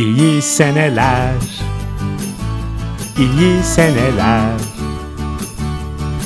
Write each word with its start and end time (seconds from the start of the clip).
İyi 0.00 0.42
seneler. 0.42 1.34
İyi 3.18 3.62
seneler. 3.62 4.60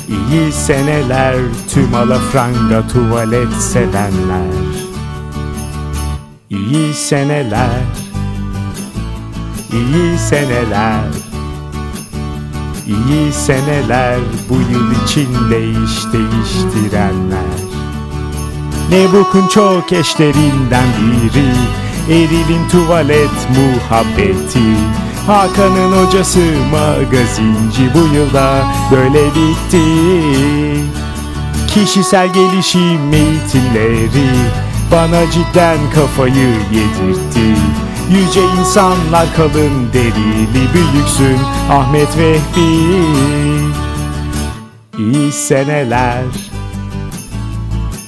İyi 0.07 0.51
seneler 0.51 1.35
tüm 1.69 1.95
alafranga 1.95 2.87
tuvalet 2.87 3.53
sevenler. 3.53 4.65
İyi 6.49 6.93
seneler. 6.93 7.83
İyi 9.73 10.17
seneler. 10.19 11.09
İyi 12.87 13.33
seneler 13.33 14.19
bu 14.49 14.53
yıl 14.53 14.91
için 15.05 15.29
değiş 15.51 16.05
değiştirenler 16.13 17.64
Ne 18.89 19.13
bokun 19.13 19.47
çok 19.47 19.93
eşlerinden 19.93 20.87
biri? 20.99 21.51
Eril'in 22.09 22.69
tuvalet 22.69 23.49
muhabbeti. 23.49 24.59
Hakan'ın 25.27 26.05
hocası 26.05 26.39
magazinci 26.71 27.93
bu 27.93 28.15
yılda 28.15 28.63
böyle 28.91 29.25
bitti. 29.25 29.81
Kişisel 31.67 32.33
gelişim 32.33 33.13
eğitimleri 33.13 34.29
bana 34.91 35.31
cidden 35.31 35.77
kafayı 35.95 36.49
yedirtti. 36.71 37.61
Yüce 38.09 38.41
insanlar 38.59 39.35
kalın 39.35 39.93
derili 39.93 40.73
büyüksün 40.73 41.39
Ahmet 41.71 42.17
Vehbi. 42.17 42.85
İyi 44.97 45.31
seneler 45.31 46.23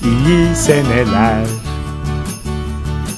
İyi 0.04 0.56
seneler. 0.56 1.46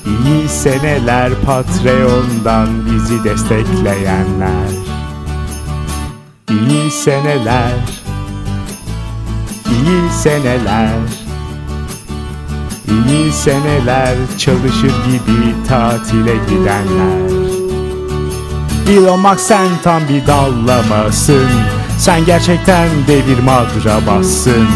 İyi 0.06 0.50
seneler 0.50 1.32
Patreon'dan 1.46 2.68
bizi 2.86 3.24
destekleyenler. 3.24 4.70
İyi 6.50 6.92
seneler. 6.92 7.74
İyi 9.72 10.12
seneler. 10.12 10.94
İyi 12.88 13.32
seneler 13.32 14.16
çalışır 14.38 14.94
gibi 15.06 15.68
tatile 15.68 16.36
gidenler. 16.50 17.50
Elon 18.90 19.20
Musk 19.20 19.40
sen 19.40 19.68
tam 19.84 20.02
bir 20.10 20.28
dallamasın 20.28 21.50
Sen 22.00 22.26
gerçekten 22.26 22.88
de 23.08 23.28
bir 23.28 23.44
madrabassın 23.44 24.68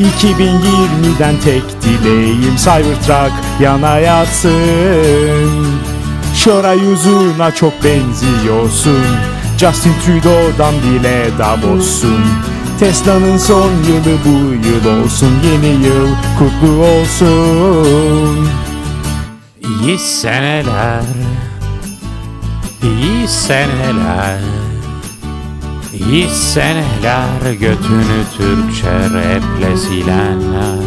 2020'den 0.00 1.34
tek 1.44 1.62
dileğim 1.82 2.56
Cybertruck 2.56 3.32
yana 3.60 3.98
yatsın. 3.98 5.66
Şoray 6.34 6.92
Uzun'a 6.92 7.54
çok 7.54 7.72
benziyorsun. 7.84 9.04
Justin 9.58 9.92
Trudeau'dan 10.04 10.74
bile 10.74 11.26
Davos'sun 11.38 12.24
Tesla'nın 12.80 13.38
son 13.38 13.70
yılı 13.70 14.18
bu 14.24 14.68
yıl 14.68 15.02
olsun. 15.02 15.30
Yeni 15.44 15.86
yıl 15.86 16.08
kutlu 16.38 16.84
olsun. 16.84 18.48
İyi 19.60 19.98
seneler. 19.98 21.02
İyi 22.82 23.28
seneler 23.28 24.40
İyi 25.98 26.28
seneler 26.28 27.52
götünü 27.60 28.24
Türkçe 28.36 28.90
raple 28.90 29.76
silenler. 29.76 30.78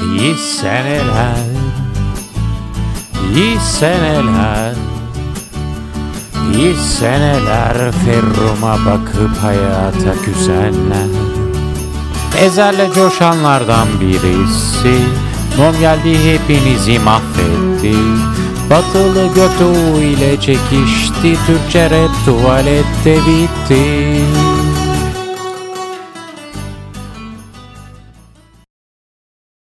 İyi 0.00 0.36
seneler 0.38 1.36
İyi 3.34 3.60
seneler. 3.60 4.74
İyi 6.54 6.76
seneler 6.76 7.92
Ferruma 7.92 8.78
bakıp 8.86 9.42
hayata 9.42 10.22
küsenler. 10.24 11.08
Ezerle 12.40 12.90
coşanlardan 12.94 13.88
birisi 14.00 14.98
Mom 15.58 15.80
geldi 15.80 16.18
hepinizi 16.32 16.98
mahvetti 16.98 17.96
Batılı 18.70 19.26
götü 19.26 20.00
ile 20.04 20.40
çekişti 20.40 21.36
Türkçe 21.46 21.90
rap 21.90 22.10
tuvalette 22.24 23.16
bitti 23.26 24.20